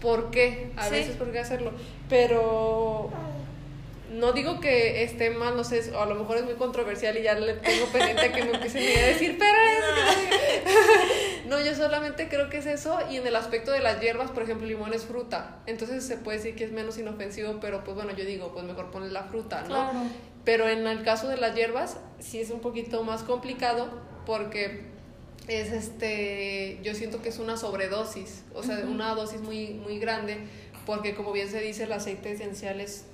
[0.00, 0.70] ¿por qué?
[0.78, 0.92] A Sí.
[0.92, 1.72] veces, ¿por qué hacerlo?
[2.08, 3.10] Pero
[4.12, 7.22] no digo que esté mal, no sé, o a lo mejor es muy controversial y
[7.22, 12.28] ya le tengo pendiente que me empiecen a decir, pero es que no, yo solamente
[12.28, 14.92] creo que es eso y en el aspecto de las hierbas, por ejemplo, el limón
[14.92, 18.52] es fruta, entonces se puede decir que es menos inofensivo, pero pues bueno, yo digo,
[18.52, 19.68] pues mejor pones la fruta, ¿no?
[19.68, 20.00] Claro.
[20.44, 23.88] Pero en el caso de las hierbas, sí es un poquito más complicado
[24.26, 24.82] porque
[25.48, 30.38] es este, yo siento que es una sobredosis, o sea, una dosis muy, muy grande,
[30.86, 33.04] porque como bien se dice, el aceite esencial es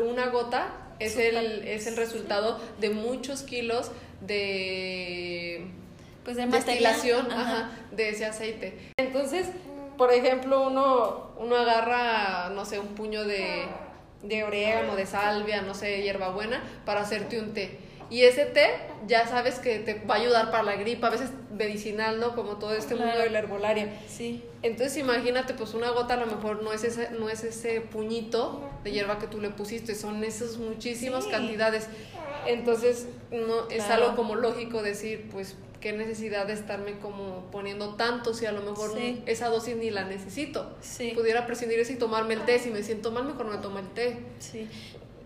[0.00, 3.90] una gota, es el, es el resultado de muchos kilos
[4.20, 5.66] de,
[6.24, 8.78] pues de destilación ajá, de ese aceite.
[8.96, 9.48] Entonces,
[9.96, 13.66] por ejemplo, uno, uno agarra, no sé, un puño de,
[14.22, 17.78] de orégano, de salvia, no sé, hierbabuena, para hacerte un té.
[18.08, 18.70] Y ese té
[19.06, 22.34] ya sabes que te va a ayudar para la gripa, a veces medicinal, ¿no?
[22.34, 24.00] Como todo este mundo de la herbolaria.
[24.08, 24.42] Sí.
[24.62, 28.62] Entonces imagínate, pues una gota a lo mejor no es ese, no es ese puñito
[28.84, 31.88] de hierba que tú le pusiste, son esas muchísimas cantidades.
[32.46, 38.34] Entonces, no, es algo como lógico decir, pues qué necesidad de estarme como poniendo tanto
[38.34, 38.90] si a lo mejor
[39.26, 40.74] esa dosis ni la necesito.
[40.80, 41.12] Sí.
[41.14, 42.58] Pudiera prescindir eso y tomarme el té.
[42.58, 44.18] Si me siento mal, mejor me tomo el té.
[44.38, 44.68] Sí.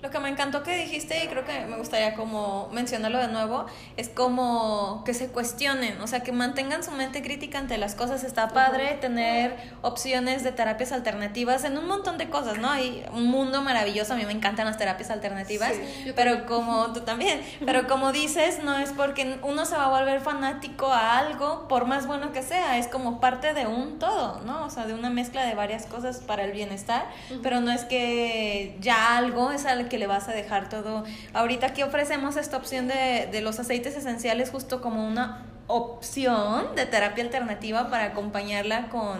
[0.02, 3.66] Lo que me encantó que dijiste y creo que me gustaría como mencionarlo de nuevo
[3.98, 8.24] es como que se cuestionen, o sea, que mantengan su mente crítica ante las cosas.
[8.24, 12.70] Está padre tener opciones de terapias alternativas en un montón de cosas, ¿no?
[12.70, 15.72] Hay un mundo maravilloso, a mí me encantan las terapias alternativas,
[16.16, 20.22] pero como tú también, pero como dices, no es porque uno se va a volver
[20.22, 24.64] fanático a algo por más bueno que sea, es como parte de un todo, ¿no?
[24.64, 27.06] O sea, de una mezcla de varias cosas para el bienestar,
[27.42, 31.04] pero no es que ya algo es algo que le vas a dejar todo.
[31.34, 36.86] Ahorita aquí ofrecemos esta opción de, de los aceites esenciales justo como una opción de
[36.86, 39.18] terapia alternativa para acompañarla con,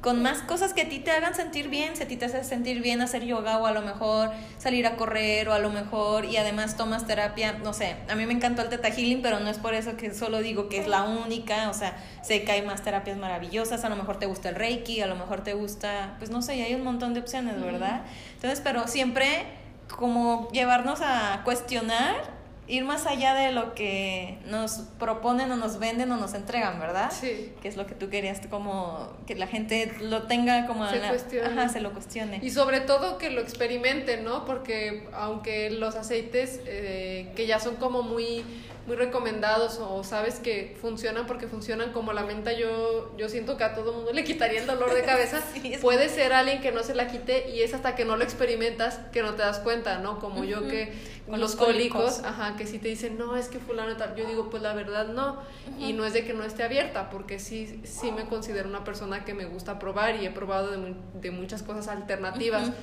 [0.00, 2.44] con más cosas que a ti te hagan sentir bien, si a ti te hace
[2.44, 6.24] sentir bien hacer yoga o a lo mejor salir a correr o a lo mejor
[6.24, 9.50] y además tomas terapia, no sé, a mí me encantó el Teta Healing, pero no
[9.50, 12.62] es por eso que solo digo que es la única, o sea, sé que hay
[12.62, 16.14] más terapias maravillosas, a lo mejor te gusta el Reiki, a lo mejor te gusta,
[16.18, 18.02] pues no sé, hay un montón de opciones, ¿verdad?
[18.34, 19.46] Entonces, pero siempre
[19.96, 26.12] como llevarnos a cuestionar, ir más allá de lo que nos proponen o nos venden
[26.12, 27.10] o nos entregan, ¿verdad?
[27.10, 27.52] Sí.
[27.62, 30.88] Que es lo que tú querías, como que la gente lo tenga como...
[30.88, 31.46] Se la, cuestione.
[31.48, 32.40] Ajá, se lo cuestione.
[32.42, 34.44] Y sobre todo que lo experimenten, ¿no?
[34.44, 38.44] Porque aunque los aceites eh, que ya son como muy
[38.88, 43.64] muy recomendados o sabes que funcionan porque funcionan como la menta, yo, yo siento que
[43.64, 45.40] a todo mundo le quitaría el dolor de cabeza.
[45.52, 48.24] Sí, Puede ser alguien que no se la quite y es hasta que no lo
[48.24, 50.18] experimentas que no te das cuenta, ¿no?
[50.18, 50.92] Como yo que
[51.28, 52.24] Con los cólicos, cólicos.
[52.24, 55.08] ajá, que si te dicen, no, es que fulano tal, yo digo, pues la verdad
[55.08, 55.36] no.
[55.78, 59.24] Y no es de que no esté abierta, porque sí, sí me considero una persona
[59.26, 62.74] que me gusta probar y he probado de, de muchas cosas alternativas Ujú.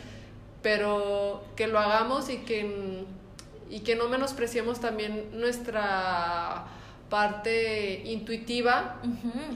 [0.61, 3.05] pero que lo hagamos y que,
[3.69, 6.65] y que no menospreciemos también nuestra
[7.09, 8.95] parte intuitiva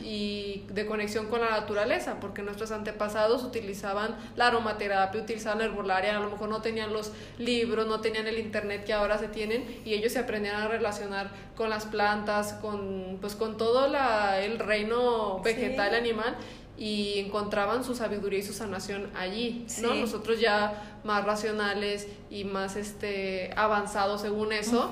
[0.04, 6.15] y de conexión con la naturaleza, porque nuestros antepasados utilizaban la aromaterapia, utilizaban la herbolaria,
[6.15, 9.82] a lo mejor no tenían los libros, no tenían el internet que ahora se tienen
[9.84, 14.60] y ellos se aprendían a relacionar con las plantas, con pues con todo la, el
[14.60, 15.95] reino vegetal Sí.
[15.95, 16.36] animal
[16.80, 19.92] y encontraban su sabiduría y su sanación allí, ¿no?
[19.92, 20.00] Sí.
[20.00, 24.89] Nosotros ya más racionales y más este avanzados según eso,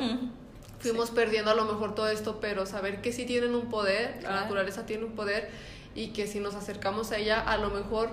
[0.80, 4.32] fuimos perdiendo a lo mejor todo esto, pero saber que sí tienen un poder, la
[4.42, 5.50] naturaleza tiene un poder
[5.96, 8.10] y que si nos acercamos a ella, a lo mejor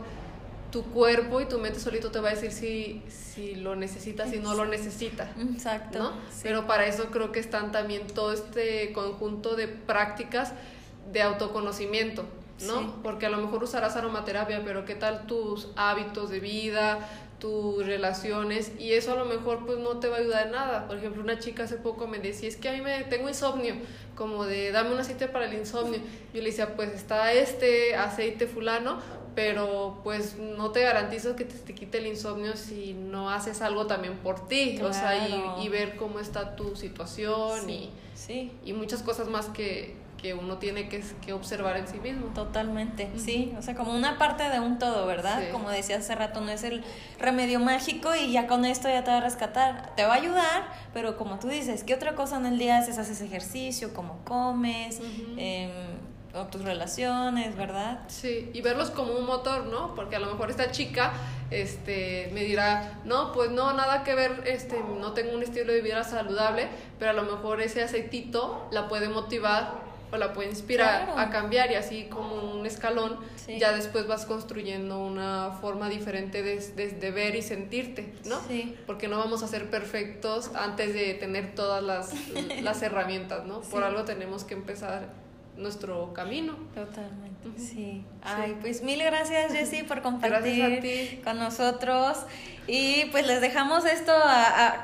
[0.71, 4.39] tu cuerpo y tu mente solito te va a decir si, si lo necesita, si
[4.39, 5.33] no lo necesita.
[5.53, 5.99] Exacto.
[5.99, 6.11] ¿no?
[6.31, 6.43] Sí.
[6.45, 10.53] Pero para eso creo que están también todo este conjunto de prácticas
[11.13, 12.25] de autoconocimiento,
[12.63, 12.81] ¿no?
[12.81, 12.91] Sí.
[13.03, 18.73] Porque a lo mejor usarás aromaterapia, pero ¿qué tal tus hábitos de vida, tus relaciones?
[18.79, 20.87] Y eso a lo mejor pues no te va a ayudar en nada.
[20.87, 23.75] Por ejemplo, una chica hace poco me decía, es que a mí me tengo insomnio,
[24.15, 26.01] como de dame un aceite para el insomnio.
[26.33, 28.99] Yo le decía, pues está este aceite fulano,
[29.35, 33.89] pero pues no te garantizo que te, te quite el insomnio si no haces algo
[33.89, 37.91] también por ti, o sea, y, y ver cómo está tu situación Sí.
[38.15, 38.53] Sí.
[38.65, 42.29] y, y muchas cosas más que, que uno tiene que, que observar en sí mismo.
[42.29, 45.39] Totalmente, sí, o sea, como una parte de un todo, ¿verdad?
[45.39, 45.53] Sí.
[45.53, 46.83] Como decía hace rato, no es el
[47.19, 50.63] remedio mágico y ya con esto ya te va a rescatar, te va a ayudar,
[50.95, 52.97] pero como tú dices, ¿qué otra cosa en el día haces?
[52.97, 54.99] Haces ejercicio, cómo comes,
[55.37, 55.71] em,
[56.33, 58.01] o tus relaciones, ¿verdad?
[58.09, 59.95] Sí, y verlos como un motor, ¿no?
[59.95, 61.13] Porque a lo mejor esta chica
[61.51, 65.83] este, me dirá, no, pues no, nada que ver, este, no tengo un estilo de
[65.83, 71.05] vida saludable, pero a lo mejor ese aceitito la puede motivar o la puede inspirar
[71.07, 71.19] Claro.
[71.21, 73.59] a cambiar y así como un escalón, Sí.
[73.59, 78.41] ya después vas construyendo una forma diferente de, de, de ver y sentirte, ¿no?
[78.49, 78.77] Sí.
[78.87, 82.13] Porque no vamos a ser perfectos antes de tener todas las,
[82.63, 83.61] las herramientas, ¿no?
[83.61, 85.09] Por algo tenemos que empezar
[85.57, 86.57] nuestro camino.
[86.75, 88.05] Totalmente, sí.
[88.23, 92.19] Ay, pues mil gracias Jessy por compartir con nosotros
[92.67, 94.13] y pues les dejamos esto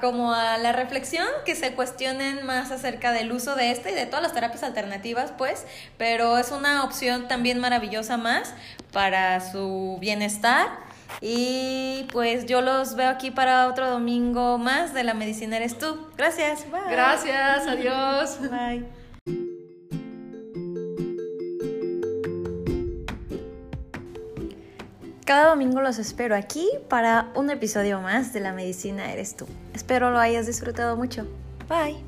[0.00, 4.06] como a la reflexión, que se cuestionen más acerca del uso de este y de
[4.06, 5.66] todas las terapias alternativas, pues,
[5.96, 8.54] pero es una opción también maravillosa más
[8.92, 10.68] para su bienestar.
[11.20, 16.06] Y pues yo los veo aquí para otro domingo más de La Medicina Eres Tú.
[16.16, 16.70] Gracias.
[16.70, 16.80] Bye.
[16.88, 17.66] Gracias.
[17.66, 18.38] Adiós.
[18.48, 18.99] Bye.
[25.30, 29.46] Cada domingo los espero aquí para un episodio más de La Medicina Eres Tú.
[29.72, 31.24] Espero lo hayas disfrutado mucho.
[31.68, 31.98] Bye.